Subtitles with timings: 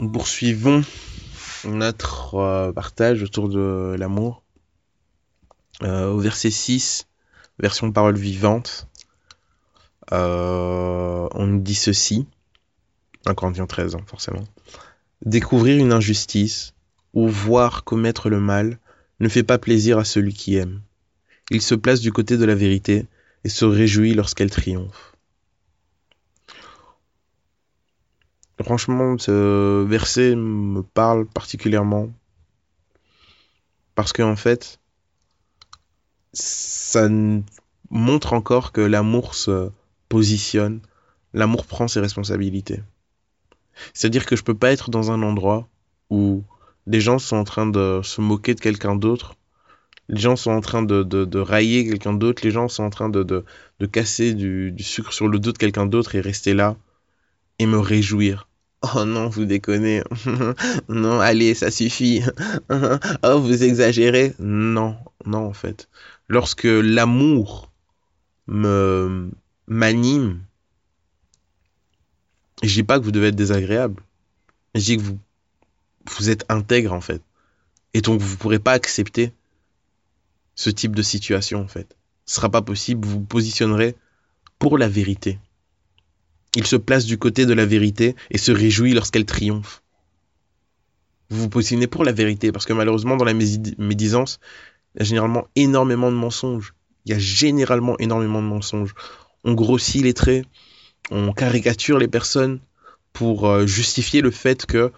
[0.00, 0.82] Nous poursuivons
[1.64, 4.42] notre euh, partage autour de l'amour.
[5.82, 7.06] Euh, au verset 6,
[7.58, 8.88] version parole vivante,
[10.12, 12.26] euh, on nous dit ceci.
[13.26, 14.44] 1 Corinthiens 13, hein, forcément.
[15.26, 16.72] Découvrir une injustice
[17.12, 18.78] ou voir commettre le mal
[19.20, 20.80] ne fait pas plaisir à celui qui aime.
[21.50, 23.06] Il se place du côté de la vérité
[23.44, 25.09] et se réjouit lorsqu'elle triomphe.
[28.62, 32.10] Franchement, ce verset me parle particulièrement
[33.94, 34.80] parce qu'en en fait,
[36.32, 37.08] ça
[37.90, 39.70] montre encore que l'amour se
[40.08, 40.80] positionne,
[41.32, 42.82] l'amour prend ses responsabilités.
[43.94, 45.68] C'est-à-dire que je peux pas être dans un endroit
[46.10, 46.42] où
[46.86, 49.36] des gens sont en train de se moquer de quelqu'un d'autre,
[50.08, 53.08] les gens sont en train de, de, railler quelqu'un d'autre, les gens sont en train
[53.08, 56.76] de, de, casser du sucre sur le dos de quelqu'un d'autre et rester là
[57.58, 58.49] et me réjouir.
[58.82, 60.02] Oh non, vous déconnez.
[60.88, 62.22] non, allez, ça suffit.
[62.70, 64.34] oh, vous exagérez.
[64.38, 65.88] Non, non, en fait.
[66.28, 67.70] Lorsque l'amour
[68.46, 69.30] me
[69.66, 70.42] m'anime,
[72.62, 74.02] je dis pas que vous devez être désagréable.
[74.74, 75.18] Je dis que vous,
[76.16, 77.22] vous êtes intègre, en fait.
[77.92, 79.32] Et donc, vous pourrez pas accepter
[80.54, 81.96] ce type de situation, en fait.
[82.24, 83.06] Ce sera pas possible.
[83.06, 83.94] Vous vous positionnerez
[84.58, 85.38] pour la vérité.
[86.56, 89.82] Il se place du côté de la vérité et se réjouit lorsqu'elle triomphe.
[91.30, 94.40] Vous vous positionnez pour la vérité parce que malheureusement dans la médisance,
[94.94, 96.74] il y a généralement énormément de mensonges.
[97.04, 98.94] Il y a généralement énormément de mensonges.
[99.44, 100.44] On grossit les traits,
[101.10, 102.60] on caricature les personnes
[103.12, 104.92] pour euh, justifier le fait que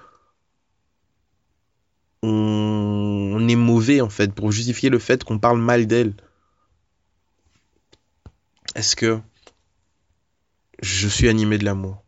[2.22, 6.14] on est mauvais en fait, pour justifier le fait qu'on parle mal d'elle.
[8.74, 9.20] Est-ce que
[10.82, 12.02] je suis animé de l'amour.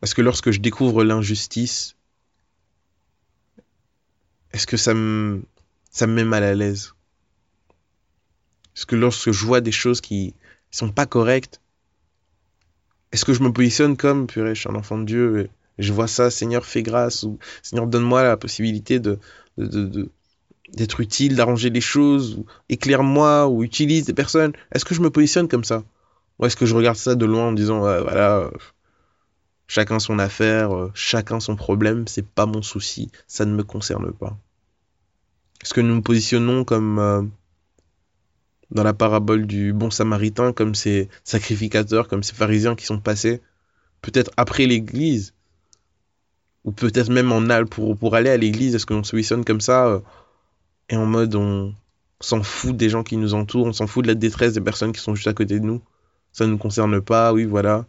[0.00, 1.96] Parce que lorsque je découvre l'injustice,
[4.52, 5.42] est-ce que ça me,
[5.90, 6.94] ça me met mal à l'aise?
[8.76, 10.34] Est-ce que lorsque je vois des choses qui
[10.70, 11.60] sont pas correctes,
[13.12, 15.48] est-ce que je me positionne comme, purée, je suis un enfant de Dieu,
[15.78, 19.00] je vois ça, Seigneur, fais grâce, ou Seigneur, donne-moi la possibilité
[19.56, 24.52] d'être utile, d'arranger les choses, ou éclaire-moi, ou utilise des personnes.
[24.72, 25.84] Est-ce que je me positionne comme ça?
[26.38, 28.50] Ou est-ce que je regarde ça de loin en disant, voilà, euh,
[29.66, 34.12] chacun son affaire, euh, chacun son problème, c'est pas mon souci, ça ne me concerne
[34.12, 34.36] pas.
[35.62, 37.22] Est-ce que nous nous positionnons comme euh,
[38.70, 43.40] dans la parabole du bon samaritain, comme ces sacrificateurs, comme ces pharisiens qui sont passés,
[44.02, 45.34] peut-être après l'église,
[46.64, 49.60] ou peut-être même en al pour, pour aller à l'église, est-ce qu'on se positionne comme
[49.60, 50.02] ça,
[50.88, 51.74] et en mode on
[52.20, 54.92] s'en fout des gens qui nous entourent, on s'en fout de la détresse des personnes
[54.92, 55.82] qui sont juste à côté de nous?
[56.34, 57.86] Ça ne nous concerne pas, oui, voilà.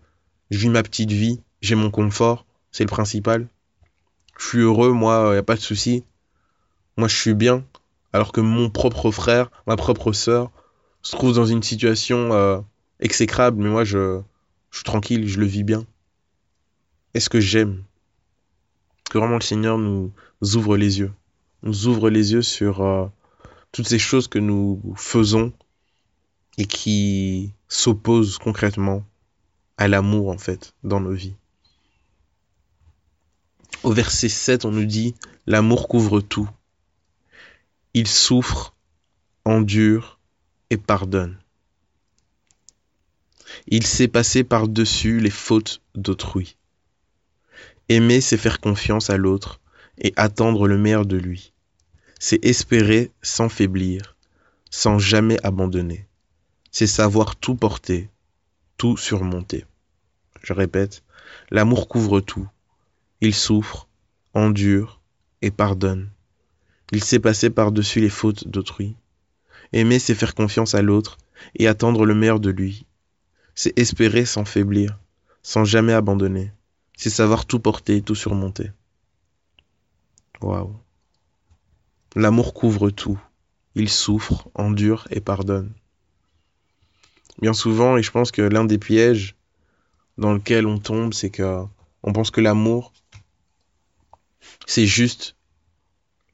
[0.52, 3.48] Je vis ma petite vie, j'ai mon confort, c'est le principal.
[4.38, 6.04] Je suis heureux, moi, il a pas de souci.
[6.96, 7.66] Moi, je suis bien.
[8.14, 10.52] Alors que mon propre frère, ma propre sœur,
[11.02, 12.62] se trouve dans une situation euh,
[13.00, 14.22] exécrable, mais moi, je,
[14.70, 15.84] je suis tranquille, je le vis bien.
[17.16, 17.84] Est-ce que j'aime
[19.10, 20.12] Que vraiment le Seigneur nous
[20.54, 21.12] ouvre les yeux.
[21.64, 23.08] Nous ouvre les yeux sur euh,
[23.72, 25.52] toutes ces choses que nous faisons
[26.60, 29.06] et qui s'oppose concrètement
[29.78, 31.36] à l'amour en fait dans nos vies.
[33.84, 35.14] Au verset 7, on nous dit
[35.46, 36.50] l'amour couvre tout.
[37.94, 38.76] Il souffre,
[39.44, 40.20] endure
[40.70, 41.38] et pardonne.
[43.68, 46.58] Il sait passer par-dessus les fautes d'autrui.
[47.90, 49.60] Aimer, c'est faire confiance à l'autre
[50.00, 51.54] et attendre le meilleur de lui.
[52.20, 54.16] C'est espérer sans faiblir,
[54.72, 56.08] sans jamais abandonner
[56.78, 58.10] c'est savoir tout porter,
[58.76, 59.64] tout surmonter.
[60.44, 61.04] Je répète,
[61.50, 62.50] l'amour couvre tout.
[63.22, 63.88] Il souffre,
[64.34, 65.00] endure
[65.42, 66.10] et pardonne.
[66.92, 68.98] Il sait passer par-dessus les fautes d'autrui.
[69.72, 71.18] Aimer, c'est faire confiance à l'autre
[71.58, 72.86] et attendre le meilleur de lui.
[73.56, 75.00] C'est espérer sans faiblir,
[75.44, 76.52] sans jamais abandonner.
[76.98, 78.70] C'est savoir tout porter tout surmonter.
[80.42, 80.76] Waouh.
[82.18, 83.18] L'amour couvre tout.
[83.76, 85.72] Il souffre, endure et pardonne
[87.42, 89.36] bien souvent, et je pense que l'un des pièges
[90.18, 91.64] dans lequel on tombe, c'est que
[92.04, 92.94] on pense que l'amour,
[94.68, 95.36] c'est juste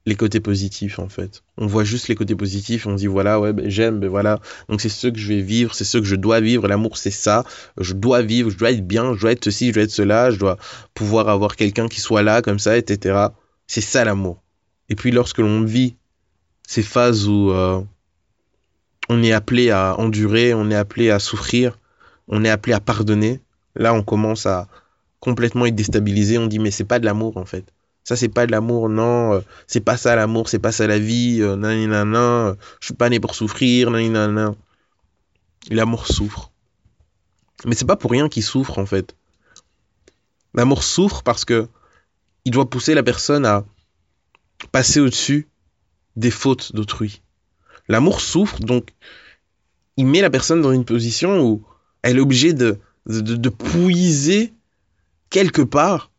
[0.06, 1.44] les côtés positifs en fait.
[1.58, 4.40] On voit juste les côtés positifs, on dit voilà, ouais, ben, j'aime, ben voilà.
[4.68, 6.68] Donc c'est ce que je vais vivre, c'est ce que je dois vivre.
[6.68, 7.44] L'amour c'est ça,
[7.80, 10.32] je dois vivre, je dois être bien, je dois être ceci, je dois être cela,
[10.32, 10.58] je dois
[10.94, 13.28] pouvoir avoir quelqu'un qui soit là comme ça, etc.
[13.68, 14.42] C'est ça l'amour.
[14.90, 15.96] Et puis lorsque l'on vit
[16.68, 17.82] ces phases où euh,
[19.12, 21.78] on est appelé à endurer, on est appelé à souffrir,
[22.30, 23.42] on est appelé à pardonner,
[23.76, 24.68] là on commence à
[25.20, 27.66] complètement être déstabilisé, on dit mais c'est pas de l'amour en fait.
[28.04, 29.34] Ça, c'est pas de l'amour, non.
[29.34, 31.38] Euh, c'est pas ça l'amour, c'est pas ça la vie.
[31.42, 33.92] Euh, nan, nan, nan, je suis pas né pour souffrir.
[35.70, 36.52] L'amour souffre.
[37.66, 39.16] Mais c'est pas pour rien qu'il souffre, en fait.
[40.56, 41.68] L'amour souffre parce que
[42.44, 43.64] il doit pousser la personne à
[44.72, 45.48] passer au-dessus
[46.16, 47.22] des fautes d'autrui.
[47.92, 48.94] L'amour souffre, donc
[49.98, 51.62] il met la personne dans une position où
[52.04, 54.54] elle est obligée de, de, de, de puiser
[55.30, 56.10] quelque part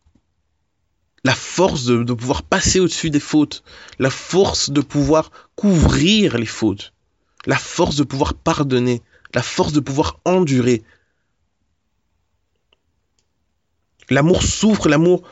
[1.25, 3.65] la force de, pouvoir passer au-dessus des fautes,
[3.99, 6.93] la force de pouvoir couvrir les fautes,
[7.47, 9.01] la force de pouvoir pardonner,
[9.35, 10.83] la force de pouvoir endurer.
[14.11, 15.23] L'amour souffre, l'amour...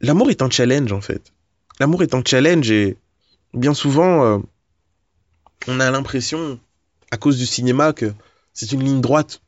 [0.00, 1.34] L'amour est un challenge en fait.
[1.80, 2.96] L'amour est un challenge et
[3.54, 4.38] bien souvent, euh,
[5.68, 6.58] on a l'impression,
[7.10, 8.12] à cause du cinéma, que
[8.52, 9.40] c'est une ligne droite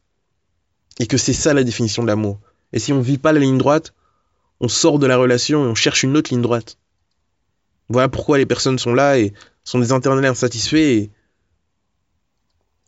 [0.99, 2.39] et que c'est ça la définition de l'amour.
[2.73, 3.95] Et si on ne vit pas la ligne droite,
[4.61, 6.79] on sort de la relation et on cherche une autre ligne droite.
[7.89, 9.33] Voilà pourquoi les personnes sont là et
[9.65, 11.11] sont des internets insatisfaits et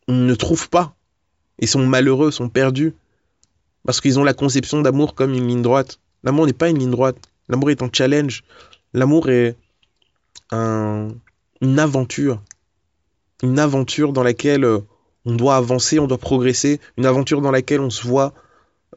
[0.08, 0.94] ne trouvent pas
[1.58, 2.94] et sont malheureux, sont perdus
[3.84, 6.00] parce qu'ils ont la conception d'amour comme une ligne droite.
[6.24, 7.16] L'amour n'est pas une ligne droite.
[7.48, 8.42] L'amour est un challenge.
[8.92, 9.56] L'amour est
[10.52, 12.42] une aventure.
[13.42, 14.80] Une aventure dans laquelle euh,
[15.24, 16.80] on doit avancer, on doit progresser.
[16.96, 18.32] Une aventure dans laquelle on se voit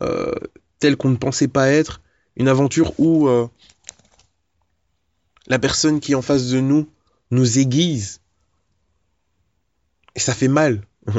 [0.01, 0.33] euh,
[0.79, 2.01] tel qu'on ne pensait pas être
[2.39, 3.47] une aventure où euh,
[5.47, 6.89] la personne qui est en face de nous
[7.31, 8.21] nous aiguise.
[10.15, 10.81] Et ça fait mal.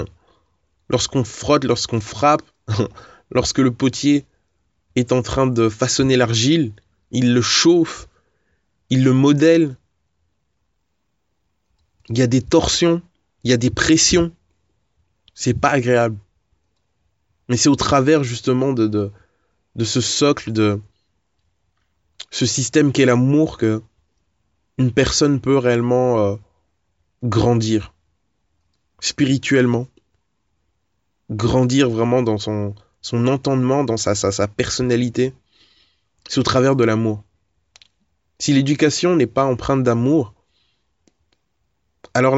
[0.89, 2.43] lorsqu'on frotte, lorsqu'on frappe,
[3.31, 4.25] lorsque le potier
[4.97, 6.73] est en train de façonner l'argile,
[7.11, 8.09] il le chauffe,
[8.89, 9.77] il le modèle.
[12.11, 13.01] Il y a des torsions,
[13.45, 14.33] il y a des pressions.
[15.35, 16.19] C'est pas agréable.
[17.49, 19.11] Mais c'est au travers justement de,
[19.83, 20.81] ce socle de,
[22.31, 23.83] ce système qu'est l'amour que
[24.77, 26.37] une personne peut réellement euh,
[27.23, 27.93] grandir
[29.01, 29.87] spirituellement,
[31.31, 35.33] grandir vraiment dans son, son entendement, dans sa, sa, sa personnalité.
[36.29, 37.25] C'est au travers de l'amour.
[38.39, 40.35] Si l'éducation n'est pas empreinte d'amour,
[42.15, 42.37] alors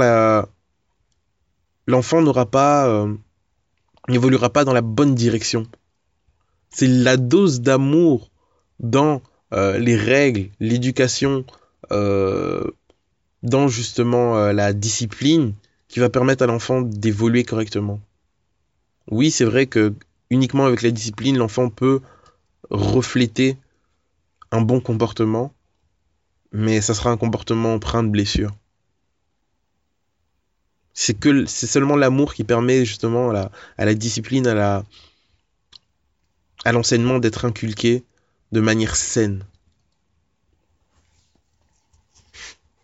[1.87, 3.15] l'enfant n'aura pas, euh,
[4.09, 5.67] n'évoluera pas dans la bonne direction.
[6.71, 8.31] C'est la dose d'amour
[8.81, 9.23] dans
[9.53, 11.45] euh, les règles, l'éducation,
[11.91, 12.65] euh,
[13.43, 15.55] dans justement la discipline
[15.89, 18.01] qui va permettre à l'enfant d'évoluer correctement.
[19.11, 19.95] Oui, c'est vrai que
[20.31, 22.01] uniquement avec la discipline, l'enfant peut
[22.71, 23.59] refléter
[24.53, 25.53] un bon comportement,
[26.53, 28.53] mais ça sera un comportement empreint de blessure.
[30.95, 34.85] C'est que c'est seulement l'amour qui permet justement à la, à la discipline, à la
[36.65, 38.05] à l'enseignement d'être inculqué
[38.53, 39.45] de manière saine.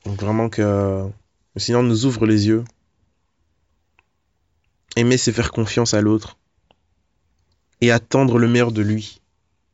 [0.04, 1.06] Donc vraiment que
[1.54, 2.64] le Seigneur nous ouvre les yeux.
[4.96, 6.38] Aimer, c'est faire confiance à l'autre.
[7.80, 9.20] Et attendre le meilleur de lui.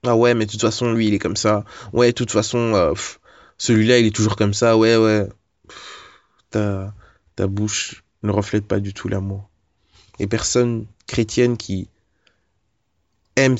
[0.04, 1.64] Ah ouais, mais de toute façon, lui, il est comme ça.
[1.94, 2.92] Ouais, de toute façon, euh,
[3.56, 4.76] celui-là, il est toujours comme ça.
[4.76, 5.26] Ouais, ouais.
[6.50, 6.94] ta,
[7.36, 9.48] ta bouche ne reflète pas du tout l'amour.
[10.18, 11.88] Et personne chrétienne qui
[13.36, 13.56] aime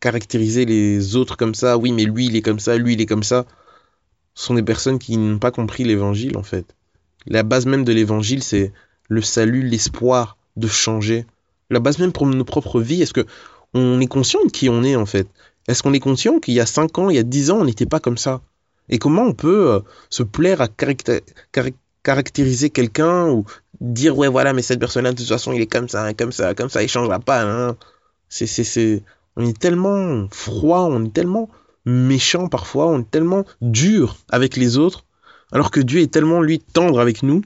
[0.00, 3.06] caractériser les autres comme ça, oui, mais lui, il est comme ça, lui, il est
[3.06, 3.46] comme ça,
[4.34, 6.74] sont des personnes qui n'ont pas compris l'évangile, en fait.
[7.26, 8.72] La base même de l'évangile, c'est
[9.08, 11.24] le salut, l'espoir de changer.
[11.70, 13.26] La base même pour nos propres vies, est-ce que
[13.74, 15.28] on est conscient de qui on est, en fait?
[15.68, 17.64] Est-ce qu'on est conscient qu'il y a 5 ans, il y a 10 ans, on
[17.64, 18.42] n'était pas comme ça?
[18.88, 19.80] Et comment on peut euh,
[20.10, 21.24] se plaire à caractériser
[22.70, 23.44] quelqu'un ou
[23.80, 26.54] dire, ouais, voilà, mais cette personne-là, de toute façon, il est comme ça, comme ça,
[26.54, 27.76] comme ça, il changera pas, hein
[28.28, 29.02] c'est, c'est, c'est,
[29.36, 31.48] on est tellement froid, on est tellement
[31.84, 35.04] méchant parfois, on est tellement dur avec les autres,
[35.52, 37.42] alors que Dieu est tellement, lui, tendre avec nous.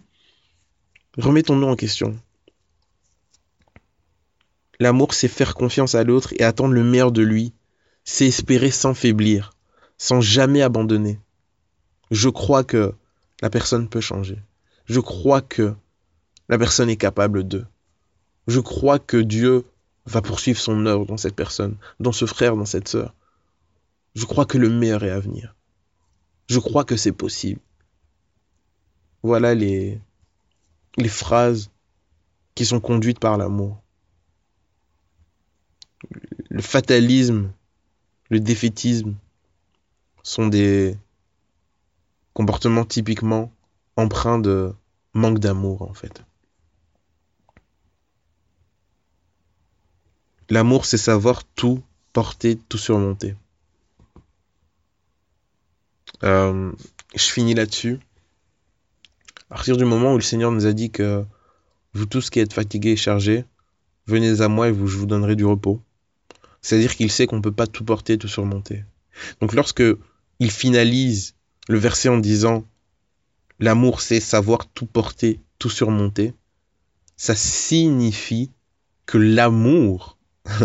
[1.19, 2.19] Remettons-nous en question.
[4.79, 7.52] L'amour, c'est faire confiance à l'autre et attendre le meilleur de lui.
[8.05, 9.52] C'est espérer sans faiblir,
[9.99, 11.19] sans jamais abandonner.
[12.11, 12.95] Je crois que
[13.43, 14.38] la personne peut changer.
[14.90, 15.76] Je crois que
[16.49, 17.64] la personne est capable de.
[18.49, 19.64] Je crois que Dieu
[20.04, 23.14] va poursuivre son œuvre dans cette personne, dans ce frère, dans cette sœur.
[24.16, 25.54] Je crois que le meilleur est à venir.
[26.49, 27.61] Je crois que c'est possible.
[29.23, 30.00] Voilà les,
[30.97, 31.70] les phrases
[32.56, 33.80] qui sont conduites par l'amour.
[36.49, 37.52] Le fatalisme,
[38.28, 39.14] le défaitisme
[40.25, 40.99] sont des
[42.35, 43.52] comportements typiquement
[44.00, 44.73] empreints de
[45.14, 46.23] manque d'amour en fait.
[50.49, 51.80] L'amour, c'est savoir tout
[52.12, 53.37] porter, tout surmonter.
[56.25, 56.73] Euh,
[57.14, 58.00] je finis là-dessus.
[59.49, 61.25] À partir du moment où le Seigneur nous a dit que
[61.95, 63.45] vous tous qui êtes fatigués et chargés,
[64.07, 65.80] venez à moi et je vous donnerai du repos.
[66.62, 68.85] C'est-à-dire qu'il sait qu'on ne peut pas tout porter, tout surmonter.
[69.40, 69.85] Donc lorsque
[70.40, 71.35] il finalise
[71.69, 72.64] le verset en disant
[73.61, 76.35] l'amour c'est savoir tout porter, tout surmonter,
[77.17, 78.50] ça signifie
[79.07, 80.19] que l'amour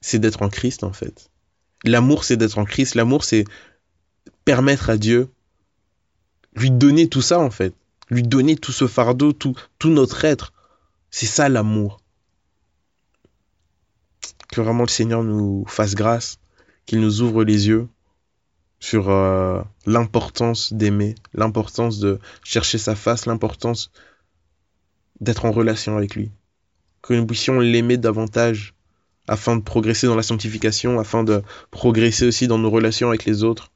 [0.00, 1.30] c'est d'être en Christ en fait.
[1.84, 2.94] L'amour, c'est d'être en Christ.
[2.94, 3.44] L'amour, c'est
[4.44, 5.28] permettre à Dieu,
[6.54, 7.74] lui donner tout ça en fait.
[8.08, 10.52] Lui donner tout ce fardeau, tout, tout notre être.
[11.10, 12.00] C'est ça l'amour.
[14.50, 16.38] Que vraiment le Seigneur nous fasse grâce,
[16.86, 17.88] qu'il nous ouvre les yeux
[18.78, 23.90] sur euh, l'importance d'aimer, l'importance de chercher sa face, l'importance
[25.20, 26.30] d'être en relation avec lui
[27.06, 28.74] que nous puissions l'aimer davantage
[29.28, 33.44] afin de progresser dans la sanctification, afin de progresser aussi dans nos relations avec les
[33.44, 33.70] autres.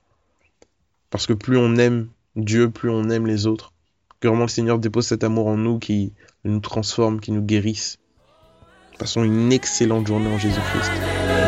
[1.10, 3.72] Parce que plus on aime Dieu, plus on aime les autres.
[4.20, 6.12] Que vraiment le Seigneur dépose cet amour en nous qui
[6.44, 7.98] nous transforme, qui nous guérisse.
[8.98, 11.39] Passons une excellente journée en Jésus-Christ.